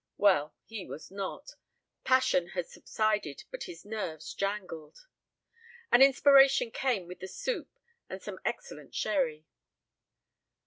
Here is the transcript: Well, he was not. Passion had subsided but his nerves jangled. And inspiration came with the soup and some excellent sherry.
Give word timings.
Well, 0.17 0.55
he 0.63 0.83
was 0.83 1.11
not. 1.11 1.51
Passion 2.03 2.47
had 2.57 2.65
subsided 2.67 3.43
but 3.51 3.65
his 3.65 3.85
nerves 3.85 4.33
jangled. 4.33 5.05
And 5.91 6.01
inspiration 6.01 6.71
came 6.71 7.05
with 7.05 7.19
the 7.19 7.27
soup 7.27 7.69
and 8.09 8.19
some 8.19 8.39
excellent 8.43 8.95
sherry. 8.95 9.45